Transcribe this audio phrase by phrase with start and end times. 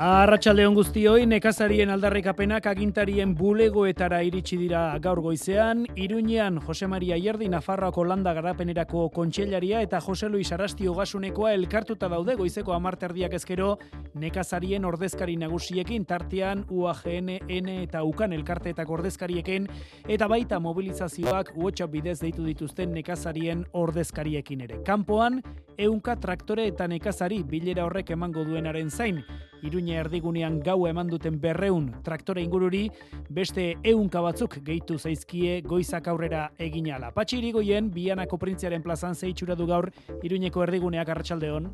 [0.00, 4.94] Arratxaldeon guztioi, nekazarien aldarrikapenak agintarien bulegoetara iritsi dira.
[5.04, 11.52] Gaur goizean, Iruñean Jose Maria Ierdi Nafarroako landa garapenerako kontxellaria eta Jose Luis Arasti Ogasunekoa
[11.52, 13.74] elkartuta daude goizeko amarterdiak ezkero.
[14.14, 19.68] Nekazarien ordezkari nagusiekin tartean UAGN, N eta UKAN elkarteetako ordezkariekin
[20.08, 24.80] eta baita mobilizazioak WhatsApp bidez deitu dituzten nekazarien ordezkariekin ere.
[24.80, 25.42] Kanpoan,
[25.76, 29.20] eunka traktore eta nekazari bilera horrek emango duenaren zain,
[29.62, 32.86] Iruña erdigunean gau eman duten berreun traktore ingururi,
[33.28, 37.10] beste eunka batzuk gehitu zaizkie goizak aurrera egin ala.
[37.12, 39.90] Patxi irigoien, bianako printziaren plazan zeitxura du gaur
[40.22, 41.70] Iruñeko erdiguneak arratsaldeon.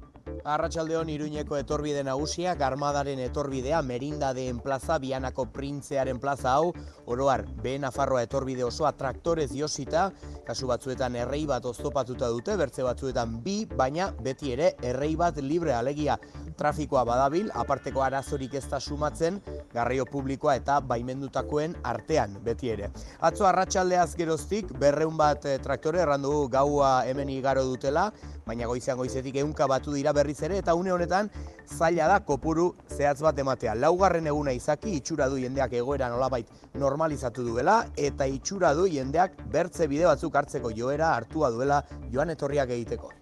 [0.47, 6.73] Arratsaldeon Iruñeko etorbide nagusiak armadaren etorbidea Merindadeen plaza Bianako printzearen plaza hau
[7.07, 10.13] oroar B Nafarroa etorbide osoa traktorez josita
[10.47, 15.75] kasu batzuetan errei bat oztopatuta dute bertze batzuetan bi baina beti ere errei bat libre
[15.75, 16.19] alegia
[16.57, 19.41] trafikoa badabil aparteko arazorik ez da sumatzen
[19.75, 22.91] garraio publikoa eta baimendutakoen artean beti ere.
[23.21, 28.11] Atzo arratsaldeaz geroztik berreun bat eh, traktore errandu gaua hemen igaro dutela,
[28.47, 31.31] baina goizean goizetik ehunka batu dira berriz ere eta une honetan
[31.67, 33.75] zaila da kopuru zehatz bat ematea.
[33.75, 39.91] Laugarren eguna izaki itxura du jendeak egoera nolabait normalizatu duela eta itxura du jendeak bertze
[39.91, 41.83] bide batzuk hartzeko joera hartua duela
[42.13, 43.13] joan etorriak egiteko.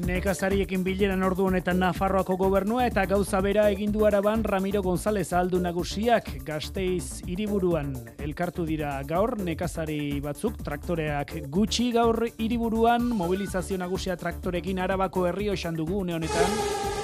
[0.00, 6.30] Nekazariekin bileran ordu honetan Nafarroako gobernua eta gauza bera egindu araban Ramiro González aldu nagusiak
[6.46, 7.92] gazteiz hiriburuan
[8.24, 8.94] elkartu dira.
[9.04, 16.16] Gaur nekazari batzuk traktoreak gutxi gaur hiriburuan mobilizazio nagusia traktorekin arabako herri osan dugu une
[16.16, 16.99] honetan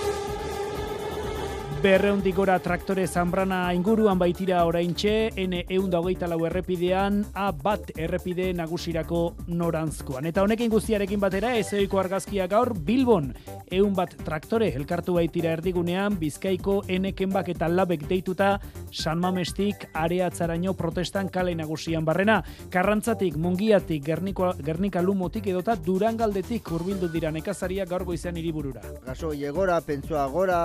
[1.87, 8.49] Berreundik gora traktore zanbrana inguruan baitira oraintxe, N eun hogeita lau errepidean, A bat errepide
[8.59, 10.27] nagusirako norantzkoan.
[10.27, 13.29] Eta honekin guztiarekin batera, ezoiko argazkia gaur, Bilbon,
[13.71, 18.59] eun bat traktore elkartu baitira erdigunean, Bizkaiko N kenbak eta labek deituta,
[18.91, 22.41] San Mamestik, areatzaraino protestan kale nagusian barrena.
[22.69, 28.83] Karrantzatik, mungiatik, gerniko, gernika lumotik edota durangaldetik urbildu dira nekazaria gaur goizan hiriburura.
[29.07, 30.61] Gaso, egora, pentsua gora,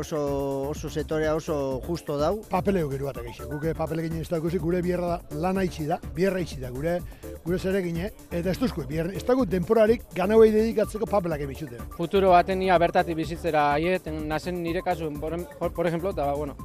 [0.00, 2.40] oso oso setorea oso justo dau.
[2.50, 3.46] Papeleo gero bat egixe.
[3.50, 7.00] Guke papele ginen ez dakuzi, gure bierra da, lana itxi da, bierra itxi da, gure
[7.46, 11.78] gure zere gine, eta ez duzko, bierra, ez dago temporarik ganauei dedikatzeko papelak ebitxute.
[11.94, 15.38] Futuro baten ia bertatik bizitzera aiet, nazen nire kasu, por,
[15.72, 16.56] por ejemplo, eta, bueno,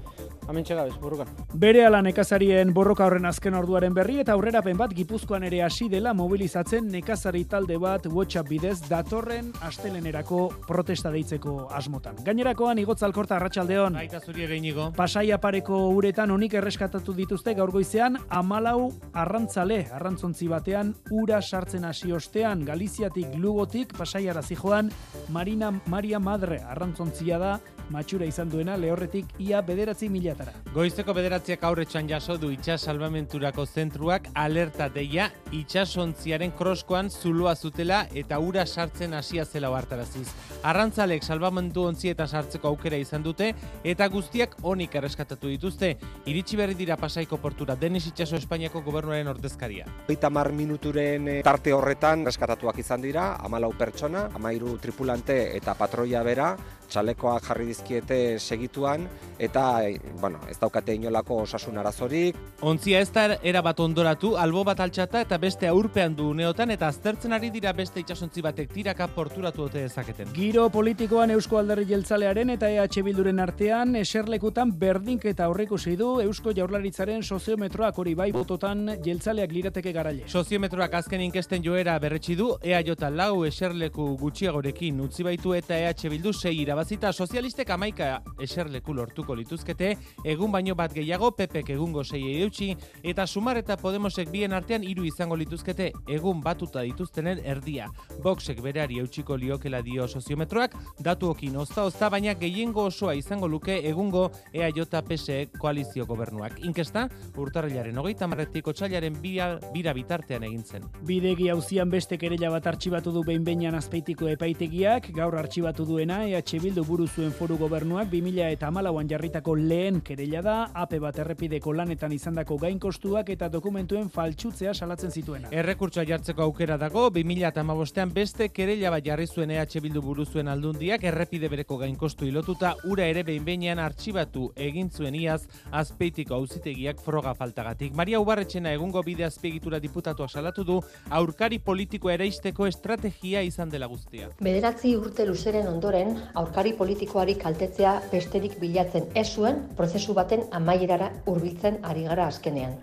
[0.50, 1.29] Hemen txegabez, borrokan.
[1.62, 6.16] Bere ala nekazarien borroka horren azken orduaren berri eta aurrerapen bat Gipuzkoan ere hasi dela
[6.18, 12.18] mobilizatzen nekazari talde bat WhatsApp bidez datorren astelenerako protesta deitzeko asmotan.
[12.25, 13.38] Gainerakoan igotza alkorta
[13.71, 13.93] arratsaldeon.
[13.93, 14.91] Baita zuri egeinigo.
[14.95, 22.11] Pasaia pareko uretan onik erreskatatu dituzte gaur goizean amalau arrantzale arrantzontzi batean ura sartzen hasi
[22.11, 24.91] ostean Galiziatik Lugotik pasaiara zijoan
[25.29, 27.59] Marina Maria Madre arrantzontzia da
[27.91, 30.53] matxura izan duena lehorretik ia bederatzi milatara.
[30.74, 38.40] Goizeko bederatziak aurretxan jaso du itxas salvamenturako zentruak alerta deia itxasontziaren kroskoan zulua zutela eta
[38.40, 40.28] ura sartzen hasia zela hartaraziz.
[40.63, 43.52] Arrantzalek salvamentu ontzi eta sartzeko aukera izan dute
[43.84, 45.96] eta guztiak onik erreskatatu dituzte.
[46.25, 49.88] Iritsi berri dira pasaiko portura Denis Itxaso Espainiako gobernuaren ordezkaria.
[50.09, 56.23] Oita mar minuturen eh, tarte horretan reskatatuak izan dira, amalau pertsona, amairu tripulante eta patroia
[56.23, 56.53] bera,
[56.91, 59.07] txalekoak jarri dizkiete segituan
[59.39, 59.81] eta
[60.19, 62.35] bueno, ez daukate inolako osasun arazorik.
[62.61, 66.87] Ontzia ez da era bat ondoratu, albo bat altxata eta beste aurpean du uneotan eta
[66.87, 70.29] aztertzen ari dira beste itsasontzi batek tiraka porturatu ote dezaketen.
[70.33, 77.23] Giro politikoan Eusko Alderri Jeltzalearen eta EH Bilduren artean eserlekutan berdinketa aurreikusi du Eusko Jaurlaritzaren
[77.23, 80.27] soziometroak hori bai bototan jeltzaleak lirateke garaile.
[80.27, 86.33] Soziometroak azken inkesten joera berretsi du EAJ lau eserleku gutxiagorekin utzi baitu eta EH Bildu
[86.33, 89.95] sei irabazita sozialistek amaika eserleku lortuko lituzkete,
[90.25, 92.71] egun baino bat gehiago pepek egungo sei eutxi,
[93.03, 97.87] eta sumar eta Podemosek bien artean hiru izango lituzkete egun batuta dituztenen erdia.
[98.23, 104.29] Boxek bereari eutxiko liokela dio soziometroak, datuokin ozta ozta, baina gehiengo osoa izango luke egungo
[104.53, 106.59] EAJ PSE koalizio gobernuak.
[106.66, 107.07] Inkesta,
[107.37, 110.85] urtarrilaren hogeita marretik otxailaren bira, bira bitartean egintzen.
[111.07, 116.59] Bidegi hauzian beste kerela bat artxibatu du behin behinan azpeitiko epaitegiak, gaur artxibatu duena EH
[116.61, 121.73] Bildu buru zuen foru gobernuak 2000 eta amalauan jarritako lehen kerella da, AP bat errepideko
[121.78, 125.52] lanetan izandako gain kostuak eta dokumentuen faltsutzea salatzen zituena.
[125.52, 130.49] Errekurtsoa jartzeko aukera dago, 2000 eta amabostean beste kerella bat jarri zuen EH Bildu buruzuen
[130.49, 135.41] aldundiak errepide bereko gain kostu ilotuta ura ere behin behinean artxibatu egin zuen iaz
[135.72, 137.93] azpeitiko auzitegiak froga faltagatik.
[137.93, 140.79] Maria Ubarretxena egungo bide azpiegitura diputatua salatu du
[141.09, 144.29] aurkari politiko eraisteko estrategia izan dela guztia.
[144.41, 151.79] Bederatzi urte luzeren ondoren, aurkari politikoari kaltetzea besterik bilatzen ez zuen prozesu baten amaierara hurbiltzen
[151.84, 152.76] ari gara azkenean.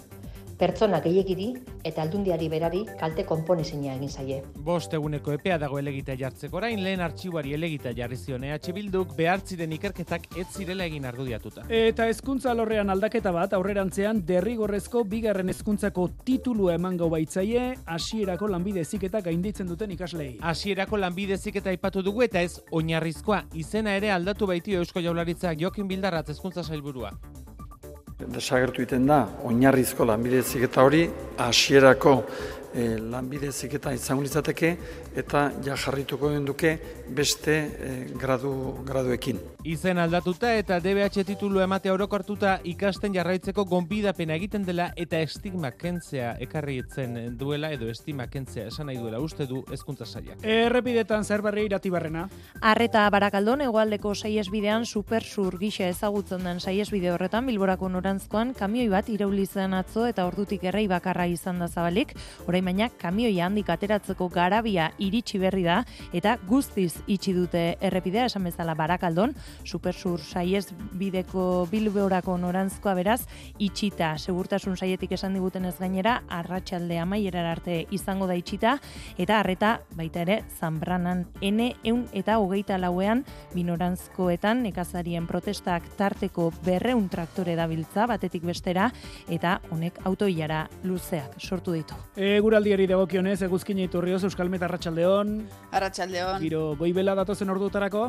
[0.59, 1.53] Pertsona gehiegiri
[1.87, 4.41] eta aldundiari berari kalte konponezina egin zaie.
[4.67, 9.73] Bost eguneko epea dago elegita jartzeko orain lehen artxibuari elegita jarri zion EH Bilduk behartziren
[9.77, 11.63] ikerketak ez zirela egin argudiatuta.
[11.71, 19.23] Eta hezkuntza alorrean aldaketa bat aurrerantzean derrigorrezko bigarren hezkuntzako titulua emango baitzaie hasierako lanbide heziketa
[19.23, 20.33] gainditzen duten ikaslei.
[20.43, 25.87] Hasierako lanbide heziketa aipatu dugu eta ez oinarrizkoa izena ere aldatu baitio Eusko Jaurlaritzak Jokin
[25.87, 27.15] Bildarratz hezkuntza sailburua.
[28.19, 29.17] Desagertu egiten da,
[29.47, 31.05] oinarrizko lanbide heziketa hori
[31.39, 32.15] hasierako
[32.75, 34.75] e, lanbide heziketa izango litzateke
[35.17, 36.75] eta ja jarrituko den duke
[37.15, 38.53] beste e, gradu,
[38.87, 39.41] graduekin.
[39.69, 46.35] Izen aldatuta eta DBH titulu ematea orokortuta ikasten jarraitzeko gonbidapena egiten dela eta estigma kentzea
[46.45, 50.37] ekarri etzen duela edo estima kentzea esan nahi duela uste du hezkuntza saia.
[50.43, 52.29] Errepidetan zer berri iratibarrena.
[52.61, 59.47] Arreta Barakaldon hegoaldeko saiesbidean supersur gisa ezagutzen den saiesbide horretan Bilborako norantzkoan kamioi bat irauli
[59.47, 62.15] zen atzo eta ordutik errei bakarra izan da zabalik.
[62.47, 65.83] Orain baina kamioia handik ateratzeko garabia iritsi berri da
[66.13, 69.35] eta guztiz itxi dute errepidea esan bezala Barakaldon
[69.65, 70.67] supersur saiez
[70.99, 73.21] bideko bilbeorako norantzkoa beraz
[73.59, 78.79] itxita segurtasun saietik esan diguten ez gainera arratsalde amaierar arte izango da itxita
[79.19, 87.09] eta harreta baita ere zanbranan N eun eta hogeita lauean binorantzkoetan nekazarien protestak tarteko berreun
[87.09, 88.91] traktore dabiltza batetik bestera
[89.29, 91.95] eta honek autoiara luzeak sortu ditu.
[92.49, 95.33] Eguraldiari dagokionez eguzkin iturrioz Euskal Meta Arratsaldeon.
[95.77, 96.39] Arratsaldeon.
[96.41, 98.07] Giro goibela datozen ordutarako.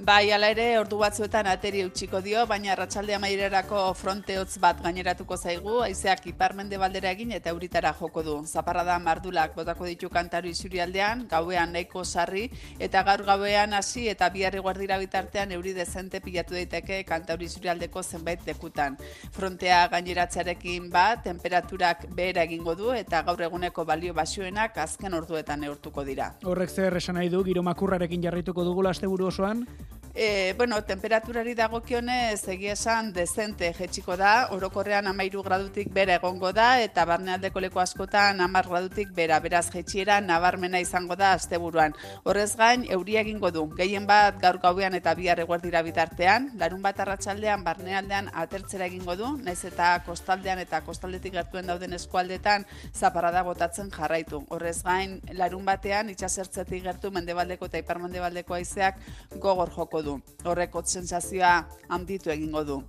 [0.00, 5.36] Bai, ala ere, ordu batzuetan ateri utxiko dio, baina arratsalde amairerako fronte hotz bat gaineratuko
[5.36, 8.36] zaigu, haizeak iparmende baldera egin eta euritara joko du.
[8.48, 12.46] Zaparrada mardulak botako ditu kantaru isurialdean, gauean nahiko sarri,
[12.78, 18.40] eta gaur gauean hasi eta biharri guardira bitartean euri dezente pilatu daiteke kantaru isurialdeko zenbait
[18.48, 18.96] dekutan.
[19.36, 26.08] Frontea gaineratzearekin bat, temperaturak behera egingo du, eta gaur eguneko balio basioenak azken orduetan neurtuko
[26.08, 26.32] dira.
[26.48, 29.66] Horrek zer esan nahi du, giro makurrarekin jarrituko dugu asteburu osoan?
[30.12, 36.80] E, bueno, temperaturari dagokionez egia esan dezente jetxiko da, orokorrean amairu gradutik bera egongo da,
[36.82, 41.94] eta barnealdeko leku askotan amar gradutik bera, beraz jetxiera nabarmena izango da asteburuan.
[42.24, 46.98] Horrez gain, euria egingo du, gehien bat gaur gauean eta bihar eguerdira bitartean, larun bat
[47.06, 53.94] arratsaldean barnealdean atertzera egingo du, naiz eta kostaldean eta kostaldetik gertuen dauden eskualdetan zaparrada botatzen
[53.94, 54.42] jarraitu.
[54.50, 58.98] Horrez gain, larun batean itxasertzetik gertu mendebaldeko eta iparmendebaldeko aizeak
[59.38, 60.09] gogor joko du.
[60.44, 61.54] Horrek sensazioa
[61.88, 62.82] handitu egingo du.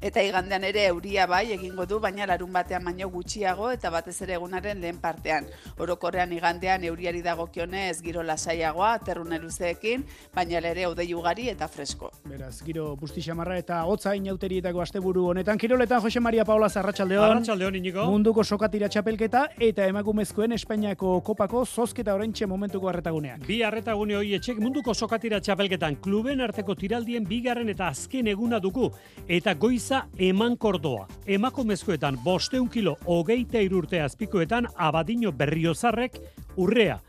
[0.00, 4.32] Eta igandean ere euria bai egingo du, baina larun batean baino gutxiago eta batez ere
[4.38, 5.44] egunaren lehen partean.
[5.76, 12.08] Orokorrean igandean euriari dagokionez giro lasaiagoa, terrune luzeekin, baina ere odei ugari eta fresko.
[12.24, 15.60] Beraz, giro busti xamarra eta hotza inauterietako asteburu honetan.
[15.60, 17.26] Kiroletan Jose Maria Paula Zarratxaldeon.
[17.26, 18.08] Arratxaldeon, Inigo.
[18.08, 23.44] Munduko sokatira txapelketa eta emakumezkoen Espainiako kopako zozketa orentxe momentuko arretaguneak.
[23.44, 28.88] Bi arretagune hoi etxek munduko sokatira txapelketan kluben arteko tiraldien bigarren eta azken eguna dugu.
[29.28, 31.08] Eta goiz Giza eman kordoa.
[31.26, 36.20] Emakumezkoetan bosteun kilo hogeita irurte azpikoetan abadino berriozarrek
[36.56, 37.00] urrea.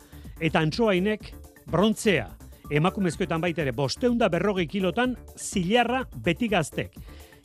[0.41, 1.29] Eta antsoainek
[1.70, 2.25] brontzea.
[2.72, 6.98] Emakumezkoetan baita ere bosteun da berrogei kilotan zilarra beti gaztek.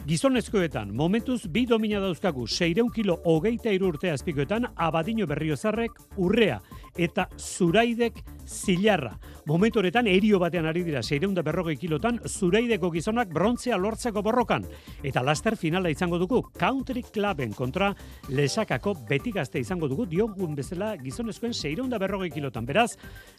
[0.08, 6.62] Gizonezkoetan, momentuz bi domina dauzkagu, seireun kilo hogeita irurte azpikoetan, abadino berriozarrek urrea
[6.96, 9.16] eta zuraidek zilarra.
[9.46, 14.64] Momentu honetan erio batean ari dira 600 berrogei kilotan zuraideko gizonak brontzea lortzeko borrokan.
[15.06, 17.92] Eta laster finala izango dugu Country Cluben kontra
[18.28, 22.66] lesakako beti gazte izango dugu diogun bezala gizonezkoen 600 berrogei kilotan.
[22.66, 22.96] Beraz,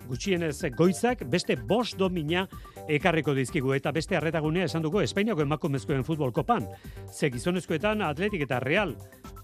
[0.08, 2.48] gutxienez goizak beste bost domina
[2.88, 6.68] ekarriko dizkigu eta beste arretagunea esan dugu Espainiako emakumezkoen futbol kopan.
[7.12, 8.96] Ze gizonezkoetan atletik eta real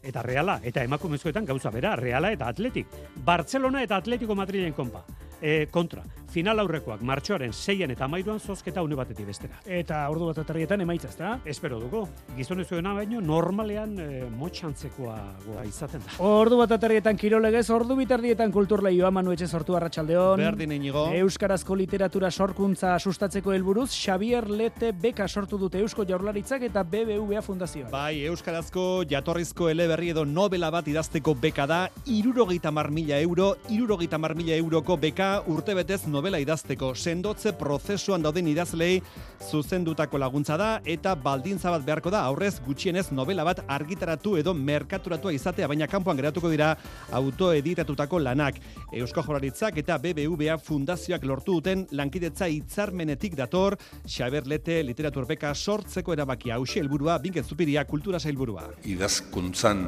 [0.03, 2.87] eta reala, eta emakumezkoetan gauza bera, reala eta atletik.
[3.23, 5.05] Barcelona eta Atlético Madrid en compa.
[5.43, 6.05] E, kontra.
[6.33, 9.59] Final aurrekoak martxoaren 6 eta amairuan zozketa une batetik bestera.
[9.67, 11.33] Eta ordu bat aterrietan emaitza, ezta?
[11.45, 12.07] Espero dugu.
[12.37, 16.15] Gizonezuena baino normalean e, motxantzekoa goa izaten da.
[16.23, 20.41] Ordu bat aterrietan kirolegez, ordu bitardietan kulturleioa manu etxe sortu arratsaldeon.
[20.41, 21.09] Berdin inigo.
[21.19, 27.91] Euskarazko literatura sorkuntza sustatzeko helburuz Xavier Lete beka sortu dute Eusko Jaurlaritzak eta BBVA Fundazioa.
[27.91, 34.55] Bai, Euskarazko jatorrizko eleberri edo novela bat idazteko beka da, irurogeita mila euro, irurogeita mila
[34.55, 36.93] euroko beka urtebetez novela idazteko.
[36.95, 39.01] Sendotze prozesuan dauden idazlei
[39.49, 45.33] zuzendutako laguntza da eta baldintza bat beharko da aurrez gutxienez novela bat argitaratu edo merkaturatua
[45.35, 46.73] izatea, baina kanpoan geratuko dira
[47.11, 48.59] autoeditatutako lanak.
[48.93, 56.13] Eusko Jaurlaritzak eta BBVA Fundazioak lortu duten lankidetza hitzarmenetik dator Xaber Lete literatur beka sortzeko
[56.13, 58.69] erabakia hausi helburua Binket Zupiria kultura sailburua.
[58.83, 59.87] Idazkuntzan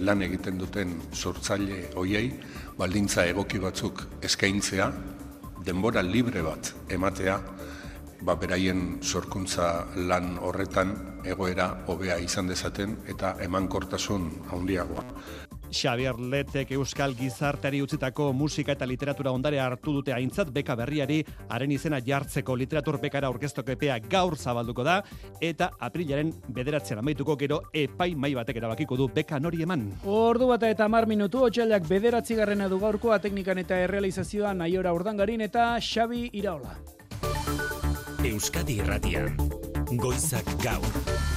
[0.00, 2.28] lan egiten duten sortzaile hoiei
[2.78, 4.90] baldintza egoki batzuk eskaintzea,
[5.64, 7.38] denbora libre bat ematea,
[8.22, 9.68] ba beraien sorkuntza
[10.08, 10.94] lan horretan
[11.26, 15.04] egoera hobea izan dezaten eta emankortasun handiagoa.
[15.72, 21.72] Xavier Letek Euskal Gizarteari utzitako musika eta literatura ondare hartu dute aintzat beka berriari haren
[21.72, 25.00] izena jartzeko literatur bekara orkestoko epea gaur zabalduko da
[25.40, 29.88] eta aprilaren bederatzean amaituko gero epai mai batek erabakiko du beka nori eman.
[30.04, 35.40] Ordu bata eta mar minutu, otxailak bederatzi garrena du gaurkoa teknikan eta errealizazioa naiora urdangarin
[35.48, 36.76] eta Xabi Iraola.
[38.22, 39.36] Euskadi Irratian.
[39.98, 41.31] Goizak gaur.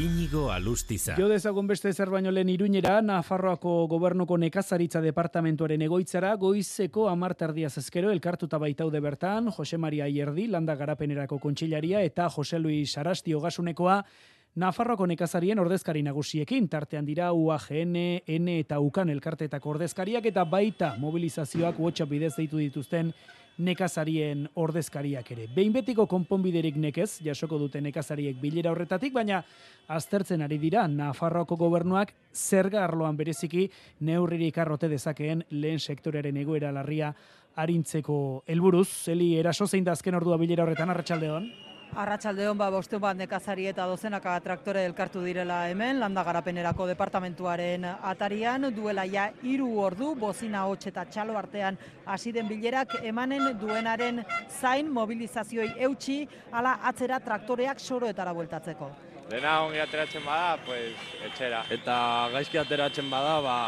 [0.00, 1.12] Inigo Alustiza.
[1.18, 8.08] Jo dezagun beste zer baino lehen iruñera, Nafarroako gobernuko nekazaritza departamentuaren egoitzara, goizeko amarterdia zezkero
[8.14, 13.98] elkartuta baitaude bertan, Jose Maria Ierdi, landa garapenerako kontsilaria, eta Jose Luis Arasti ogasunekoa,
[14.56, 17.92] Nafarroako nekazarien ordezkari nagusiekin, tartean dira UAGN,
[18.40, 23.12] N eta UKAN elkarteetako ordezkariak, eta baita mobilizazioak WhatsApp bidez deitu dituzten
[23.60, 25.46] nekazarien ordezkariak ere.
[25.54, 29.42] Behin betiko konponbiderik nekez, jasoko dute nekazariek bilera horretatik, baina
[29.88, 33.68] aztertzen ari dira Nafarroako gobernuak zerga arloan bereziki
[34.00, 37.14] neurririk arrote dezakeen lehen sektorearen egoera larria
[37.56, 38.88] arintzeko helburuz.
[39.10, 41.69] Zeli eraso zein da azken ordua bilera horretan, arratsaldeon.
[41.90, 48.68] Arratsaldeon ba bosteun bat nekazari eta dozenaka traktore elkartu direla hemen landa garapenerako departamentuaren atarian
[48.74, 54.22] duela ja hiru ordu bozina hots eta txalo artean hasi den bilerak emanen duenaren
[54.60, 58.90] zain mobilizazioi eutxi ala atzera traktoreak soroetara bueltatzeko.
[59.30, 60.94] Dena ongi ateratzen bada, pues,
[61.26, 61.62] etxera.
[61.70, 61.96] Eta
[62.32, 63.58] gaizki ateratzen bada, ba,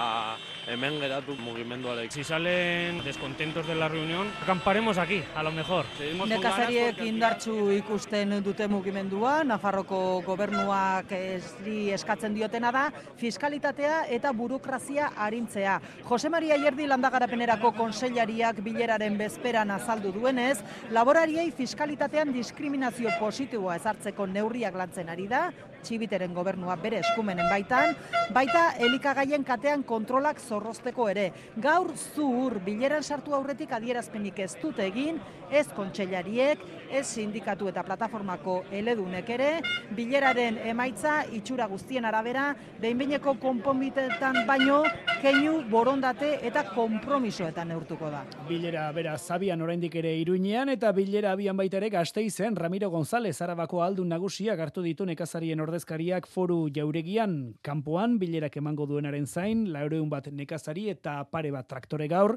[0.66, 2.12] hemen geratu mugimenduarek.
[2.12, 5.86] Si salen descontentos de la reunión, acamparemos aquí, a lo mejor.
[6.28, 12.84] Nekazariek indartzu ikusten dute mugimendua, Nafarroko gobernuak esri eskatzen diotena da,
[13.16, 15.80] fiskalitatea eta burokrazia arintzea.
[16.08, 20.58] Jose Maria Ierdi landagarapenerako konseilariak bileraren bezperan azaldu duenez,
[20.90, 25.50] laborariei fiskalitatean diskriminazio positiboa ezartzeko neurriak lantzen ari da,
[25.82, 27.96] txibiteren gobernua bere eskumenen baitan,
[28.34, 31.28] baita elikagaien katean kontrolak zorrozteko ere.
[31.62, 35.20] Gaur zuhur bileran sartu aurretik adierazpenik ez dute egin,
[35.52, 36.60] ez kontseilariek,
[36.92, 39.50] ez sindikatu eta plataformako eledunek ere,
[39.96, 44.82] bileraren emaitza itxura guztien arabera, behinbeineko konponbitetan baino,
[45.22, 48.22] keinu borondate eta konpromisoetan neurtuko da.
[48.48, 53.82] Bilera bera zabian oraindik ere iruinean eta bilera abian baita ere gazteizen Ramiro González Arabako
[53.84, 60.26] aldun nagusiak hartu ditu nekazarien ordezkariak foru jauregian kanpoan bilerak emango duenaren zain, laureun bat
[60.28, 62.34] nekazari eta pare bat traktore gaur,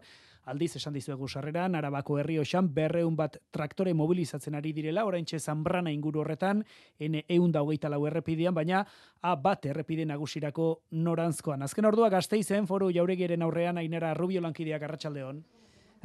[0.48, 5.92] aldiz esan dizuegu sarreran, Arabako herri osan berreun bat traktore mobilizatzen ari direla, orain zanbrana
[5.92, 6.64] inguru horretan,
[6.98, 8.86] ene eun da hogeita lau errepidean, baina
[9.22, 11.62] a bat errepide nagusirako norantzkoan.
[11.62, 15.44] Azken ordua gazteizen foru jauregiaren aurrean, ainera rubio lankideak arratsaldeon.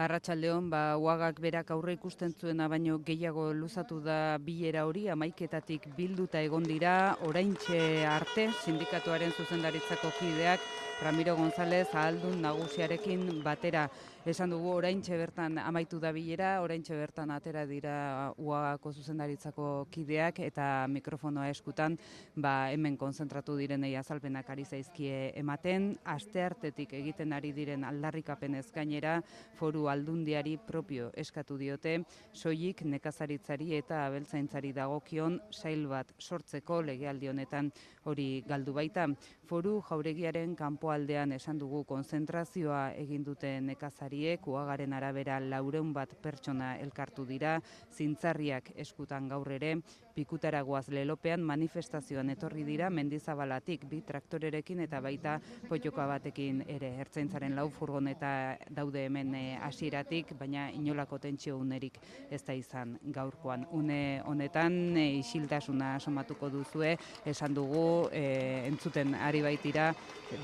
[0.01, 6.41] Arratxaldeon, ba, uagak berak aurre ikusten zuena baino gehiago luzatu da bilera hori, amaiketatik bilduta
[6.41, 6.95] egon dira,
[7.29, 10.65] oraintxe arte, sindikatuaren zuzendaritzako kideak,
[11.01, 13.87] Ramiro González ahaldun nagusiarekin batera
[14.29, 20.85] esan dugu oraintxe bertan amaitu da bilera, oraintxe bertan atera dira UAGako zuzendaritzako kideak eta
[20.93, 21.97] mikrofonoa eskutan
[22.37, 29.23] ba, hemen konzentratu direnei azalpenak ari zaizkie ematen, aste hartetik egiten ari diren aldarrikapenez gainera
[29.57, 32.03] foru aldundiari propio eskatu diote,
[32.35, 37.73] soilik nekazaritzari eta abeltzaintzari dagokion sail bat sortzeko legealdi honetan
[38.05, 39.09] hori galdu baita.
[39.49, 40.53] Foru jauregiaren
[40.91, 47.61] kanpoaldean esan dugu konzentrazioa egin dute nekazariek, uagaren arabera laureun bat pertsona elkartu dira,
[47.95, 49.77] zintzarriak eskutan gaur ere,
[50.15, 55.39] pikutaragoaz lelopean manifestazioan etorri dira mendizabalatik bi traktorerekin eta baita
[55.69, 61.99] potioka batekin ere ertzaintzaren lau furgoneta daude hemen eh, hasieratik, baina inolako tentsio unerik
[62.31, 63.67] ez da izan gaurkoan.
[63.77, 69.91] Une honetan e, isiltasuna somatuko duzue, esan dugu e, entzuten ari baitira,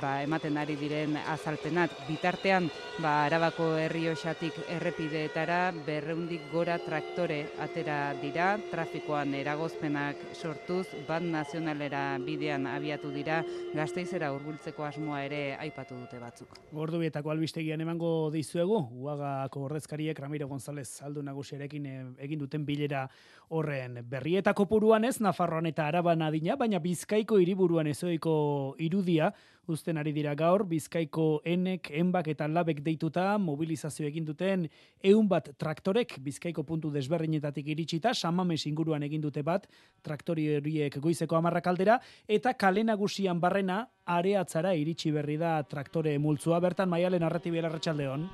[0.00, 1.94] ba, ematen ari diren azalpenat.
[2.08, 2.68] Bitartean,
[3.02, 12.18] ba, arabako herri osatik errepideetara berreundik gora traktore atera dira, trafikoan eragozpenak sortuz, bat nazionalera
[12.20, 13.38] bidean abiatu dira,
[13.72, 16.58] gazteizera urbultzeko asmoa ere aipatu dute batzuk.
[16.76, 21.96] Gordu bietako albistegian emango dizuegu, uagako horrezkariek Ramiro González aldu nagusiarekin eh,
[22.28, 23.06] egin duten bilera
[23.48, 28.36] horren berrietako puruan ez, Nafarroan eta Araban adina, baina Bizkaiko hiriburuan ezoiko
[28.76, 29.32] irudia,
[29.72, 34.66] uzten ari dira gaur, Bizkaiko enek, enbak eta labek deituta, mobilizazio egin duten,
[35.02, 39.68] eun bat traktorek, Bizkaiko puntu desberrinetatik iritsita, samames inguruan egin dute bat,
[40.02, 46.60] traktori horiek goizeko amarrak aldera, eta kale nagusian barrena, areatzara iritsi berri da traktore multzua,
[46.60, 48.30] bertan maialen arratibiela ratxaldeon.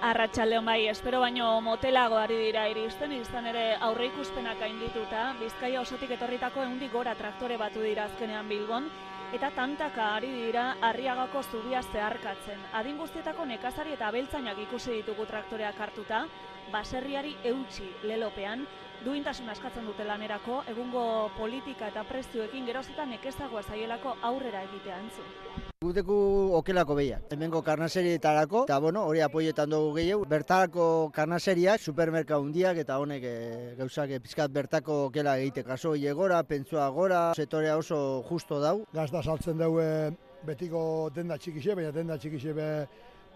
[0.00, 6.14] Arratxaldeon bai, espero baino motelago ari dira iristen, izan ere aurre ikuspenak gaindituta, Bizkaia osotik
[6.16, 8.88] etorritako eundik gora traktore batu dira azkenean Bilbon,
[9.36, 12.64] eta tantaka ari dira arriagako zubia zeharkatzen.
[12.80, 16.24] Adin guztietako nekazari eta beltzainak ikusi ditugu traktoreak hartuta,
[16.72, 18.64] baserriari eutxi lelopean,
[19.04, 21.04] duintasun askatzen dute lanerako, egungo
[21.36, 25.69] politika eta prezioekin gerozetan nekezagoa zaielako aurrera egitea entzun.
[25.80, 26.14] Guteku
[26.58, 27.30] okelako behiak.
[27.32, 30.26] Hemengo karnaserietarako, eta bueno, hori apoietan dugu gehiago.
[30.28, 33.32] Bertarako karnaseriak, supermerka hundiak, eta honek e,
[33.78, 35.94] gauzak e, pizkat bertako okela egite kaso.
[35.96, 38.74] Iegora, pentsua gora, setorea oso justo dau.
[38.92, 39.86] Gazda saltzen dugu
[40.44, 40.82] betiko
[41.16, 42.68] denda txikixe, baina denda txikixe be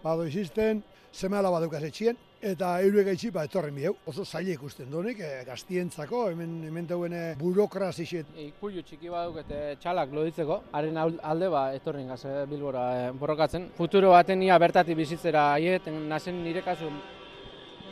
[0.05, 0.83] bado izisten,
[1.13, 3.95] zeme alaba dukaz etxien, eta euruek gaitxi, ba, etorren biheu.
[4.11, 8.35] Oso zaila ikusten duenik, e, gaztientzako, hemen, hemen dauen burokrazixet.
[8.45, 12.21] Ikuiu txiki baduk eta txalak loditzeko, haren alde ba, etorren gaz,
[12.51, 13.71] bilbora e, borrokatzen.
[13.79, 16.93] Futuro baten ia bertati bizitzera aiet, nazen nire kasu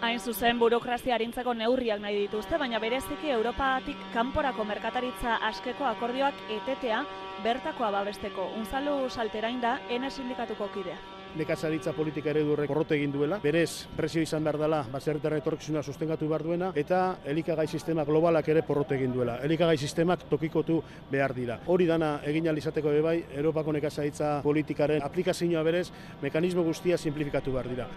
[0.03, 7.05] Hain zuzen burokrazia harintzako neurriak nahi dituzte, baina bereziki Europatik kanporako merkataritza askeko akordioak etetea
[7.47, 8.51] bertakoa babesteko.
[8.59, 14.21] Unzalu salterain da, ene sindikatuko kidea nekazaritza politika ere durrek porrote egin duela, berez presio
[14.21, 19.13] izan behar dela, baserritaren etorkizuna sostengatu behar duena, eta elikagai sistema globalak ere porrote egin
[19.13, 19.39] duela.
[19.43, 21.59] Elikagai sistemak tokikotu behar dira.
[21.67, 25.89] Hori dana egin izateko ere bai, Europako nekazaritza politikaren aplikazioa berez,
[26.21, 27.87] mekanismo guztia simplifikatu behar dira.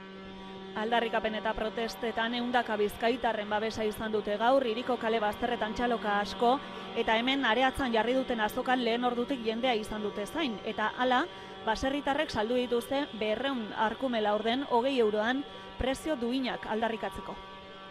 [0.77, 6.59] Aldarrikapen eta protestetan eundaka bizkaitarren babesa izan dute gaur, iriko kale bazterretan txaloka asko,
[7.01, 10.59] eta hemen areatzan jarri duten azokan lehen ordutik jendea izan dute zain.
[10.69, 11.23] Eta hala,
[11.67, 15.43] baserritarrek saldu dituzte berreun arkumela orden hogei euroan
[15.79, 17.35] prezio duinak aldarrikatzeko.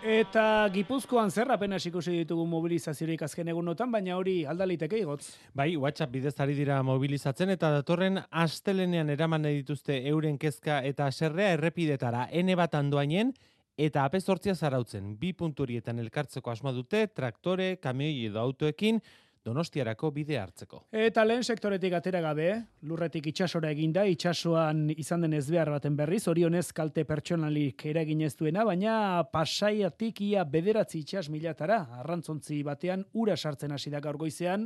[0.05, 5.31] Eta Gipuzkoan zer apenas ikusi ditugu mobilizaziorik azken egunotan, baina hori aldaliteke igotz.
[5.57, 11.55] Bai, WhatsApp bidez ari dira mobilizatzen eta datorren astelenean eraman dituzte euren kezka eta serrea
[11.57, 13.33] errepidetara ene bat andoainen
[13.77, 15.15] eta apezortzia zarautzen.
[15.17, 19.01] Bi punturietan elkartzeko asma dute, traktore, kamioi edo autoekin,
[19.45, 20.79] Donostiarako bide hartzeko.
[20.89, 22.47] Eta lehen sektoretik atera gabe,
[22.89, 28.65] lurretik itxasora eginda, itxasoan izan den ezbehar baten berriz, orionez kalte pertsonalik eragin ez duena,
[28.65, 28.95] baina
[29.29, 34.65] pasaiatik ia bederatzi itxas milatara, arrantzontzi batean, ura sartzen hasi da gaur goizean,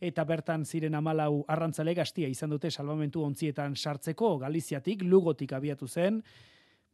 [0.00, 6.22] eta bertan ziren amalau arrantzale gaztia izan dute salvamentu ontzietan sartzeko, Galiziatik, lugotik abiatu zen,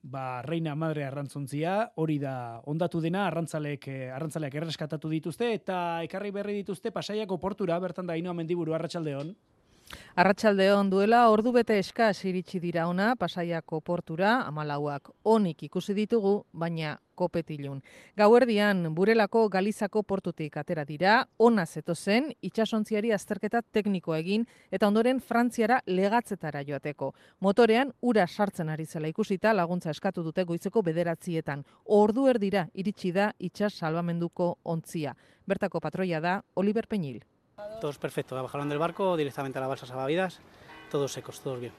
[0.03, 6.31] ba, reina madre arrantzontzia, hori da ondatu dena, arrantzalek, eh, arrantzaleak erreskatatu dituzte, eta ekarri
[6.31, 9.35] berri dituzte pasaiako portura, bertan da inoa mendiburu, arratsaldeon.
[10.21, 16.99] Arratxaldeon duela ordu bete eskas iritsi dira ona pasaiako portura, amalauak onik ikusi ditugu, baina
[17.15, 17.81] kopetilun.
[18.17, 25.21] Gauerdian, burelako galizako portutik atera dira, ona zeto zen, itxasontziari azterketa tekniko egin, eta ondoren
[25.21, 27.13] frantziara legatzetara joateko.
[27.41, 31.67] Motorean, ura sartzen ari zela ikusita laguntza eskatu dute goizeko bederatzietan.
[31.85, 35.17] Ordu erdira iritsi da itxas salvamenduko ontzia.
[35.47, 37.21] Bertako patroia da Oliver Peñil.
[37.81, 40.41] Todos perfecto, bajaron del barco directamente a la balsa salvavidas,
[40.91, 41.73] todos secos, todos bien.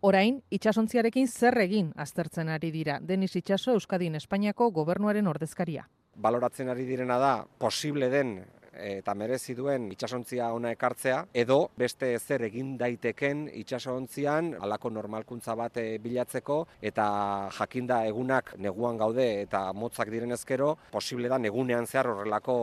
[0.00, 2.98] Orain, itxasontziarekin zer egin aztertzen ari dira.
[3.00, 5.88] Denis Itxaso, Euskadin Espainiako gobernuaren ordezkaria.
[6.16, 8.38] Baloratzen ari direna da, posible den
[8.80, 15.76] eta merezi duen itsasontzia ona ekartzea edo beste zer egin daiteken itsasontzian halako normalkuntza bat
[15.82, 22.12] eh, bilatzeko eta jakinda egunak neguan gaude eta motzak diren ezkero posible da negunean zehar
[22.12, 22.56] horrelako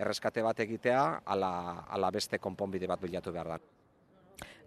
[0.00, 1.52] erreskate bat egitea ala,
[1.88, 3.60] ala beste konponbide bat bilatu behar da.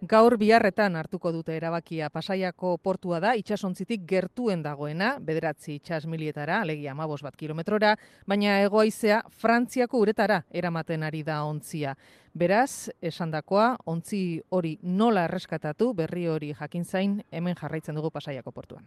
[0.04, 6.92] Gaur biharretan hartuko dute erabakia pasaiako portua da, itxasontzitik gertuen dagoena, bederatzi itxas milietara, alegia
[6.92, 7.94] amabos bat kilometrora,
[8.28, 11.94] baina egoaizea Frantziako uretara eramaten ari da ontzia.
[12.34, 18.84] Beraz, esandakoa, ontzi hori nola erreskatatu, berri hori jakin zain, hemen jarraitzen dugu pasaiako portuan.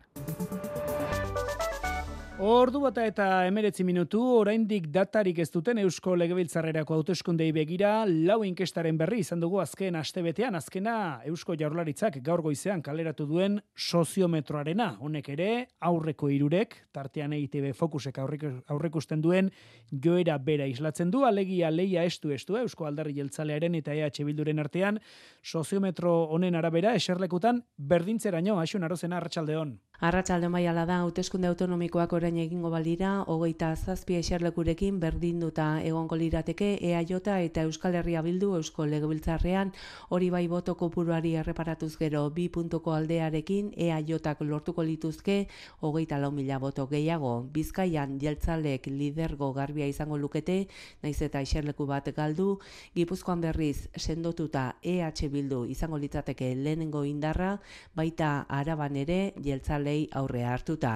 [2.37, 8.93] Ordu bata eta emeretzi minutu, oraindik datarik ez duten Eusko Legebiltzarrerako hauteskundei begira, lau inkestaren
[8.99, 14.91] berri izan dugu azken astebetean, azkena Eusko Jaurlaritzak gaur goizean kaleratu duen soziometroarena.
[15.01, 15.49] Honek ere,
[15.81, 19.49] aurreko irurek, tartean EITB fokusek aurrekusten duen,
[19.89, 25.01] joera bera islatzen du, alegia leia estu estu, Eusko Aldarri Jeltzalearen eta EH Bilduren artean,
[25.41, 29.79] soziometro honen arabera, eserlekutan, berdintzeraino, asun arozena, arratsaldeon.
[29.99, 37.13] Arratsalde maiala da hauteskunde autonomikoak orain egingo balira, hogeita zazpi eserlekurekin berdinduta egongo lirateke EAJ
[37.17, 39.71] eta Euskal Herria Bildu Eusko Legebiltzarrean
[40.09, 45.47] hori bai boto kopuruari erreparatuz gero bi puntuko aldearekin EAJak lortuko lituzke
[45.81, 47.47] hogeita lau mila boto gehiago.
[47.51, 50.67] Bizkaian jeltzalek lidergo garbia izango lukete,
[51.01, 52.59] naiz eta eserleku bat galdu,
[52.93, 57.57] Gipuzkoan berriz sendotuta EH Bildu izango litzateke lehenengo indarra,
[57.95, 60.93] baita araban ere jeltzale lei aurre hartuta.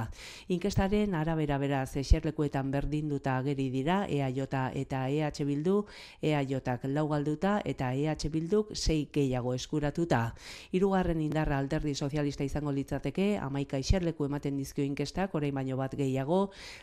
[0.52, 4.42] Inkestaren arabera beraz eserlekuetan berdinduta ageri dira EAJ
[4.84, 5.86] eta EH Bildu,
[6.22, 10.34] EAJak lau galduta eta EH Bilduk sei gehiago eskuratuta.
[10.72, 16.42] Hirugarren indarra alderdi sozialista izango litzateke, amaika eserleku ematen dizkio inkestak, orain baino bat gehiago,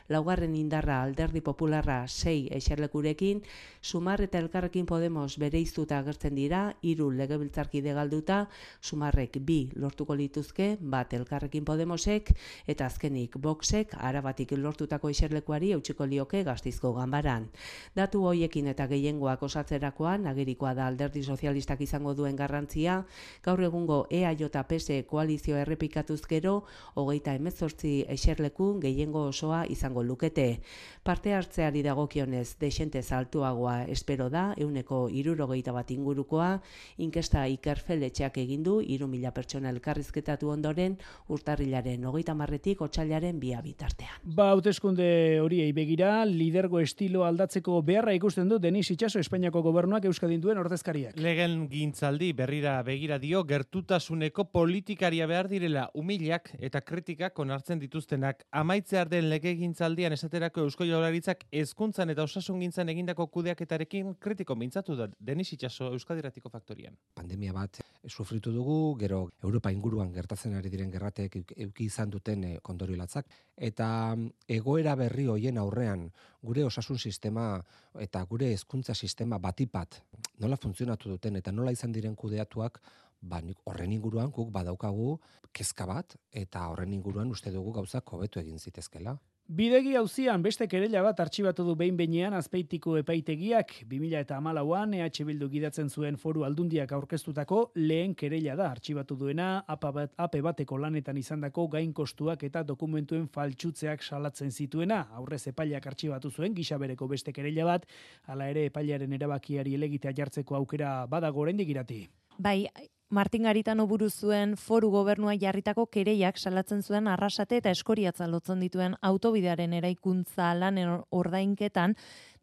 [0.09, 3.43] laugarren indarra alderdi popularra sei eserlekurekin,
[3.83, 8.47] sumar eta elkarrekin Podemos bere iztuta agertzen dira, hiru legebiltzarkide galduta,
[8.81, 12.31] sumarrek bi lortuko lituzke, bat elkarrekin Podemos Podemosek
[12.71, 17.49] eta azkenik Voxek arabatik lortutako iserlekuari eutxiko lioke gaztizko ganbaran.
[17.97, 23.05] Datu hoiekin eta gehiengoak osatzerakoan, agerikoa da alderdi sozialistak izango duen garrantzia,
[23.43, 26.63] gaur egungo EAJ-PS koalizio errepikatuz gero,
[26.95, 30.61] hogeita emezortzi eserleku gehiengo osoa izango lukete.
[31.03, 36.61] Parte hartzeari dagokionez desente zaltuagoa espero da, euneko irurogeita bat ingurukoa,
[36.99, 44.21] inkesta ikerfeletxeak egindu, iru mila pertsona elkarrizketatu ondoren, urtarrilaren urriaren hogeita marretik otxailaren bia bitartean.
[44.23, 50.41] Ba, hauteskunde horiei begira, lidergo estilo aldatzeko beharra ikusten du Denis Itxaso Espainiako gobernuak Euskadin
[50.41, 51.17] duen ordezkariak.
[51.17, 58.45] Legen gintzaldi berrira begira dio gertutasuneko politikaria behar direla umilak eta kritikak onartzen dituztenak.
[58.53, 64.97] Amaitzear den lege gintzaldian esaterako Eusko Jaurlaritzak ezkuntzan eta osasun gintzan egindako kudeaketarekin kritiko mintzatu
[64.97, 66.97] da Denis Itxaso Euskadiratiko faktorian.
[67.15, 71.37] Pandemia bat sufritu dugu, gero Europa inguruan gertatzen ari diren gerratek
[71.79, 73.27] eduki izan duten e, kondorio latzak.
[73.57, 76.11] Eta mm, egoera berri hoien aurrean,
[76.43, 77.63] gure osasun sistema
[77.99, 80.03] eta gure hezkuntza sistema batipat
[80.41, 82.81] nola funtzionatu duten eta nola izan diren kudeatuak,
[83.21, 85.19] ba, horren inguruan guk badaukagu
[85.53, 89.17] kezka bat eta horren inguruan uste dugu gauzak hobetu egin zitezkela.
[89.49, 95.25] Bidegi hauzian beste kerela bat artxibatu du behin behinean azpeitiko epaitegiak 2000 eta amalauan EH
[95.25, 101.65] Bildu gidatzen zuen foru aldundiak aurkeztutako lehen kerela da artxibatu duena ape bateko lanetan izandako
[101.69, 105.07] gain kostuak eta dokumentuen faltsutzeak salatzen zituena.
[105.15, 107.89] Aurrez epaileak artxibatu zuen gisa bereko beste kerela bat,
[108.27, 112.07] hala ere epailearen erabakiari elegitea jartzeko aukera badago oraindik irati.
[112.37, 112.67] Bai,
[113.11, 118.97] Martin Garitano buru zuen foru gobernua jarritako kereiak salatzen zuen arrasate eta eskoriatza lotzen dituen
[119.01, 121.97] autobidearen eraikuntza lanen ordainketan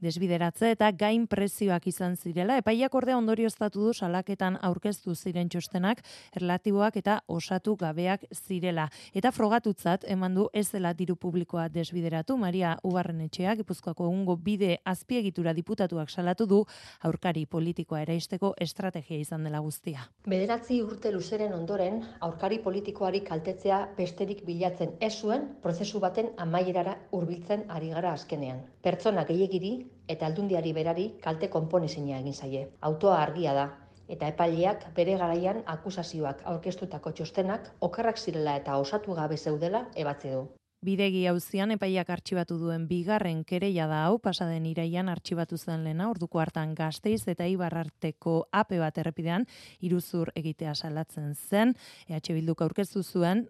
[0.06, 2.60] desbideratze eta gain prezioak izan zirela.
[2.62, 6.04] Epaiak ordea ondorioztatu du salaketan aurkeztu ziren txostenak
[6.38, 8.88] relatiboak eta osatu gabeak zirela.
[9.14, 12.38] Eta frogatutzat eman du ez dela diru publikoa desbideratu.
[12.38, 16.62] Maria Ubarren etxeak, Gipuzkoako egungo bide azpiegitura diputatuak salatu du
[17.08, 20.06] aurkari politikoa eraisteko estrategia izan dela guztia.
[20.28, 27.66] Bederatzi urte luzeren ondoren, aurkari politikoari kaltetzea besterik bilatzen ez zuen prozesu baten amaierara hurbiltzen
[27.70, 28.62] ari gara azkenean.
[28.86, 29.76] Pertsona gehiagiri
[30.08, 32.68] eta aldundiari berari kalte konponezina egin zaie.
[32.82, 33.66] Autoa argia da,
[34.08, 40.46] eta epaileak bere garaian akusazioak aurkeztutako txostenak okerrak zirela eta osatu gabe zeudela ebatze du.
[40.86, 46.40] Bidegi hauzian epaiak artxibatu duen bigarren kereia da hau, pasaden iraian artxibatu zen lena, orduko
[46.40, 49.48] hartan gazteiz eta ibarrarteko ape bat errepidean,
[49.82, 51.74] iruzur egitea salatzen zen,
[52.08, 53.48] EH Bilduk aurkeztu zuen,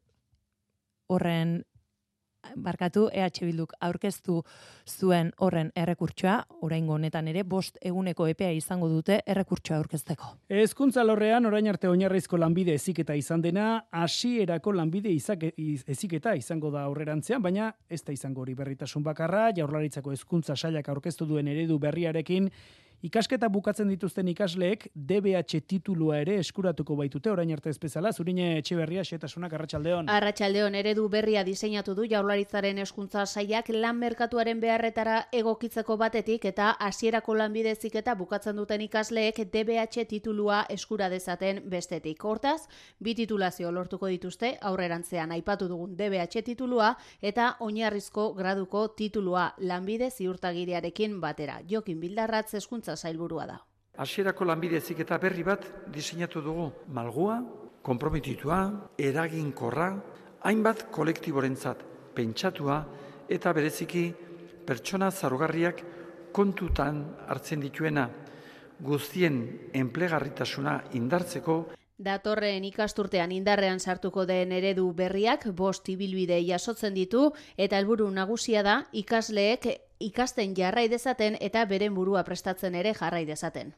[1.12, 1.58] horren
[2.56, 4.42] barkatu EH Bilduk aurkeztu
[4.86, 10.32] zuen horren errekurtsoa, oraingo honetan ere bost eguneko epea izango dute errekurtsoa aurkezteko.
[10.50, 16.86] Hezkuntza lorrean orain arte oinarrizko lanbide eziketa izan dena, hasierako lanbide izak, eziketa izango da
[16.86, 22.50] aurrerantzean, baina ez da izango hori berritasun bakarra, jaurlaritzako hezkuntza sailak aurkeztu duen eredu berriarekin
[23.04, 28.12] Ikasketa bukatzen dituzten ikasleek DBH titulua ere eskuratuko baitute orain arte ez bezala.
[28.14, 30.10] Zurine Etxeberria xetasunak Arratsaldeon.
[30.10, 37.36] Arratsaldeon eredu berria diseinatu du Jaurlaritzaren eskuntza saiak lan merkatuaren beharretara egokitzeko batetik eta hasierako
[37.36, 42.24] lanbide eta bukatzen duten ikasleek DBH titulua eskura dezaten bestetik.
[42.24, 42.68] Hortaz,
[43.00, 51.20] bi titulazio lortuko dituzte aurrerantzean aipatu dugun DBH titulua eta oinarrizko graduko titulua lanbide ziurtagiriarekin
[51.22, 51.60] batera.
[51.70, 52.54] Jokin Bildarratz
[52.86, 53.60] eskuntza zailburua da.
[53.98, 57.42] Hasierako lanbide eta berri bat diseinatu dugu malgua,
[57.82, 59.96] konprometitua, eraginkorra,
[60.44, 62.86] hainbat kolektiborentzat pentsatua
[63.30, 64.14] eta bereziki
[64.66, 65.82] pertsona zarugarriak
[66.32, 68.10] kontutan hartzen dituena
[68.80, 71.66] guztien enplegarritasuna indartzeko
[71.98, 78.76] Datorren ikasturtean indarrean sartuko den eredu berriak bost ibilbide jasotzen ditu eta helburu nagusia da
[78.92, 79.68] ikasleek
[80.00, 83.72] ikasten jarrai dezaten eta beren burua prestatzen ere jarrai dezaten.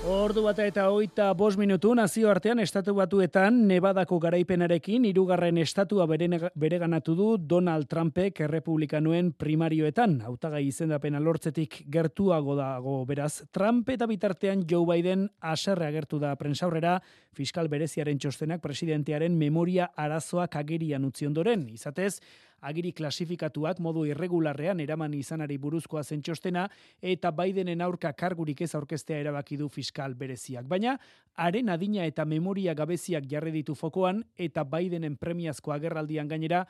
[0.00, 6.78] Ordu bata eta oita bos minutu nazio artean estatu batuetan Nevadako garaipenarekin irugarren estatua bere
[6.80, 10.22] ganatu du Donald Trumpek errepublikanuen primarioetan.
[10.24, 13.42] Hautagai izendapena lortzetik gertuago dago beraz.
[13.52, 16.96] Trump eta bitartean Joe Biden aserre agertu da prensaurrera
[17.36, 21.68] fiskal bereziaren txostenak presidentearen memoria arazoak agerian utzi ondoren.
[21.68, 22.22] Izatez,
[22.60, 26.66] agiri klasifikatuak modu irregularrean eraman izanari buruzkoa zen txostena
[27.00, 30.66] eta Bidenen aurka kargurik ez aurkestea erabaki du fiskal bereziak.
[30.68, 30.98] Baina,
[31.34, 36.64] haren adina eta memoria gabeziak jarri ditu fokoan eta Bidenen premiazko agerraldian gainera,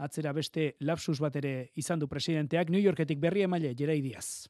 [0.00, 4.48] atzera beste lapsus bat ere izan du presidenteak New Yorketik berri emaile Jeraidiaz.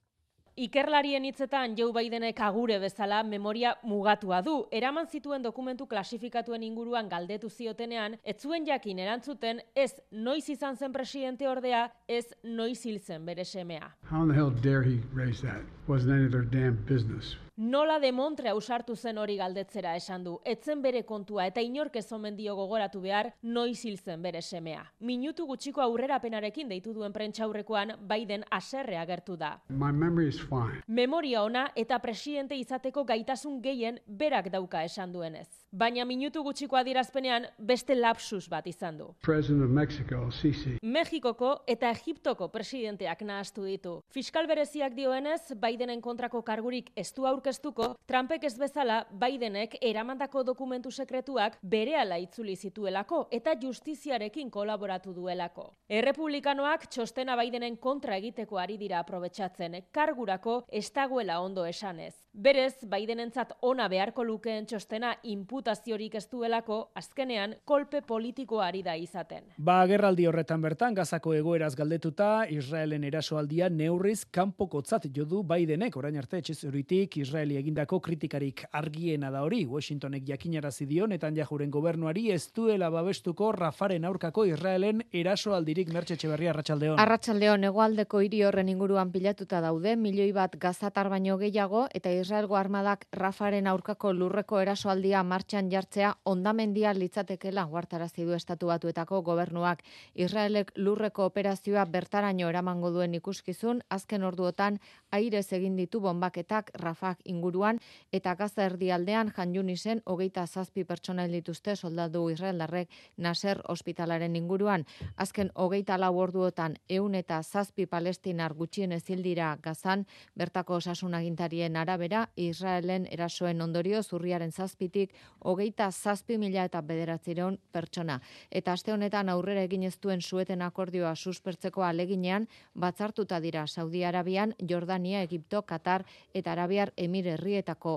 [0.61, 4.57] Ikerlarien hitzetan Joe Bidenek agure bezala memoria mugatua du.
[4.77, 10.93] Eraman zituen dokumentu klasifikatuen inguruan galdetu ziotenean, ez zuen jakin erantzuten ez noiz izan zen
[10.93, 13.95] presidente ordea, ez noiz hil zen bere semea.
[14.11, 15.65] How in the hell dare he raise that?
[15.89, 17.39] Wasn't any of their damn business.
[17.61, 20.39] Nola de Montre ausartu zen hori galdetzera esan du.
[20.49, 24.87] Etzen bere kontua eta inork ez omen dio gogoratu behar noiz hil zen bere semea.
[25.05, 29.59] Minutu gutxiko aurrerapenarekin deitu duen prentxaurrekoan Biden aserre agertu da.
[29.69, 30.81] My memory is fine.
[30.87, 35.51] Memoria ona eta presidente izateko gaitasun gehien berak dauka esan duenez.
[35.71, 39.05] Baina minutu gutxiko adierazpenean beste lapsus bat izan du.
[39.23, 40.73] President of Mexico, Sisi.
[40.83, 43.93] Mexikoko eta Egiptoko presidenteak nahastu ditu.
[44.11, 50.91] Fiskal bereziak dioenez, Bidenen kontrako kargurik ez du aurkeztuko, Trumpek ez bezala Bidenek eramandako dokumentu
[50.91, 55.69] sekretuak berehala itzuli zituelako eta justiziarekin kolaboratu duelako.
[55.87, 62.17] Errepublikanoak txostena Bidenen kontra egiteko ari dira aprobetsatzen, kargurako ez dagoela ondo esanez.
[62.33, 69.49] Berez, Bidenentzat ona beharko lukeen txostena imputaziorik ez duelako, azkenean kolpe politikoa ari da izaten.
[69.59, 76.39] Ba, gerraldi horretan bertan, gazako egoeraz galdetuta, Israelen erasoaldia neurriz kanpokotzat jodu Bidenek, orain arte
[76.39, 83.51] etxezuritik, Israeli egindako kritikarik argiena da hori, Washingtonek jakinarazi dio jajuren gobernuari ez duela babestuko
[83.53, 86.99] Rafaren aurkako Israelen erasoaldirik mertxe txeberria Arratxaldeon.
[87.01, 93.07] Arratxaldeon, egoaldeko hiri horren inguruan pilatuta daude, milioi bat gazatar baino gehiago, eta Israelgo armadak
[93.17, 99.83] Rafaren aurkako lurreko erasoaldia martxan jartzea ondamendia litzatekela guartarazi du estatu batuetako gobernuak.
[100.15, 104.79] Israelek lurreko operazioa bertaraino eramango duen ikuskizun, azken orduotan
[105.11, 107.81] aire egin ditu bombaketak Rafak inguruan
[108.13, 114.85] eta gaza erdialdean janjunisen hogeita zazpi pertsona dituzte soldadu Israeldarrek Nasser ospitalaren inguruan.
[115.17, 123.07] Azken hogeita lau orduotan eun eta zazpi palestinar gutxien ezildira gazan, bertako osasunagintarien arabera Israelen
[123.11, 128.21] erasoen ondorio zurriaren zazpitik hogeita zazpi mila eta bederatzireun pertsona.
[128.51, 134.55] Eta aste honetan aurrera egin ez duen sueten akordioa suspertzeko aleginean, batzartuta dira Saudi Arabian,
[134.69, 137.27] Jordania, Egipto, Katar eta Arabiar Emir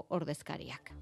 [0.09, 0.93] ordezkariak.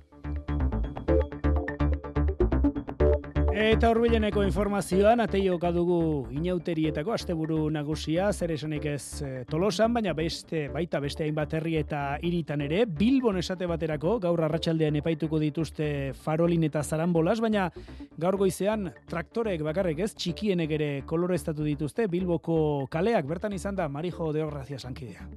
[3.52, 10.70] Eta horbileneko informazioan, ateio dugu inauterietako asteburu nagusia, zer esanik ez e, tolosan, baina beste,
[10.72, 16.64] baita beste hainbat herri eta iritan ere, Bilbon esate baterako, gaur arratsaldean epaituko dituzte farolin
[16.64, 17.70] eta zarambolas, baina
[18.18, 24.32] gaur goizean traktorek bakarrik ez, txikienek ere koloreztatu dituzte, Bilboko kaleak, bertan izan da, Marijo
[24.32, 25.28] Deograzia Sankidea.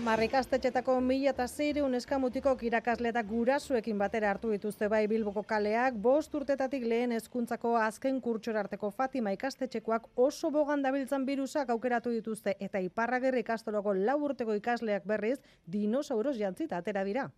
[0.00, 6.34] Marrikastetxetako mila eta zeire uneska mutiko kirakasletak gurasuekin batera hartu dituzte bai Bilboko kaleak, bost
[6.34, 12.80] urtetatik lehen hezkuntzako azken kurtsora arteko Fatima ikastetxekoak oso bogan dabiltzan birusak aukeratu dituzte eta
[12.80, 17.30] iparragerri ikastoloko lau urteko ikasleak berriz dinosauros jantzita atera dira.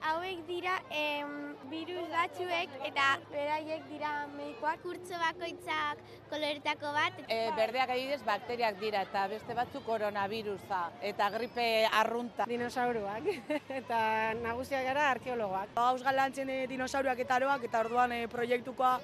[0.00, 4.82] Hauek dira em, virus batzuek eta beraiek dira medikoak.
[4.84, 7.18] Kurtzo bakoitzak koloretako bat.
[7.26, 11.66] E, berdeak adibidez bakteriak dira eta beste batzuk koronavirusa eta gripe
[12.02, 12.46] arrunta.
[12.50, 13.28] Dinosauruak
[13.80, 14.00] eta
[14.42, 15.74] nagusiak gara arkeologoak.
[15.76, 18.94] Gauz galantzen e, dinosauruak eta aroak eta orduan e, proiektukoa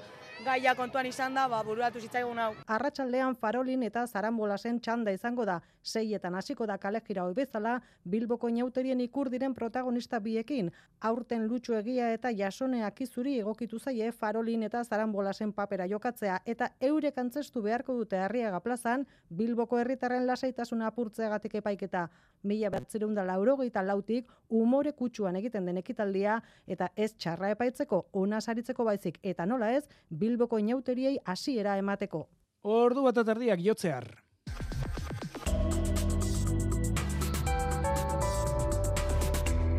[0.46, 2.52] gaia kontuan izan da, ba, buruatu zitzaigun hau.
[2.70, 5.56] Arratsaldean Farolin eta Zarambolasen txanda izango da.
[5.82, 10.70] Seietan hasiko da kalejira hoi bezala, Bilboko inauterien ikur diren protagonista biekin.
[11.08, 17.18] Aurten lutxu egia eta jasoneak izuri egokitu zaie Farolin eta Zarambolasen papera jokatzea eta eurek
[17.18, 22.06] antzestu beharko dute Arriaga plazan, Bilboko herritarren lasaitasuna apurtzeagatik epaiketa.
[22.46, 28.40] Mila bertzireun da laurogeita lautik, umore kutsuan egiten den ekitaldia eta ez txarra epaitzeko, ona
[28.40, 32.28] saritzeko baizik eta nola ez, Bilboko inauteriei hasiera emateko.
[32.62, 34.22] Ordu bat atardiak jotzear.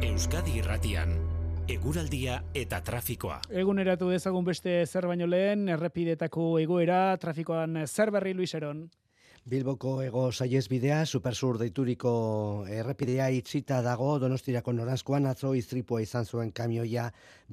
[0.01, 1.13] Euskadi irratian,
[1.67, 3.41] eguraldia eta trafikoa.
[3.49, 8.89] Eguneratu dezagun beste zer baino lehen, errepidetako egoera, trafikoan zer berri Luiseron.
[9.47, 12.09] Bilboko ego saiez bidea, supersur deituriko
[12.77, 17.05] errepidea itxita dago, donostirako norazkoan atzo iztripua izan zuen kamioia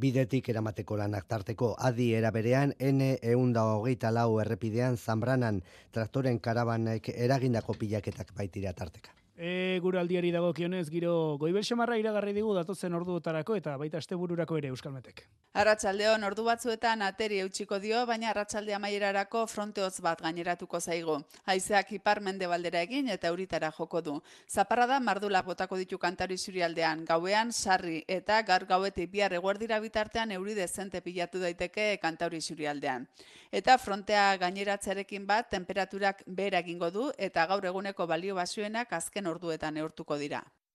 [0.04, 1.70] bidetik eramateko lanak tarteko.
[1.78, 5.62] Adi eraberean, N eunda hogeita lau errepidean zambranan
[5.94, 9.14] traktoren karabanek eragindako pilaketak baitira tarteka.
[9.36, 15.24] E, guraldiari dagokionez giro goibel xamarra iragarri digu datotzen orduotarako eta baita astebururako ere Euskalmetek.
[15.58, 21.18] Arratsaldeon ordu batzuetan ateri eutxiko dio, baina arratsalde amaierarako fronte hotz bat gaineratuko zaigu.
[21.50, 24.20] Haizeak ipar mendebaldera egin eta euritara joko du.
[24.48, 30.54] Zaparrada mardula botako ditu kantari zurialdean, gauean sarri eta gar gauetik bihar eguerdira bitartean euri
[30.54, 33.08] dezente pilatu daiteke kantauri zurialdean.
[33.54, 39.74] Eta frontea gaineratzearekin bat temperaturak behera egingo du eta gaur eguneko balio basuenak azken orduetan
[39.74, 40.42] neurtuko dira.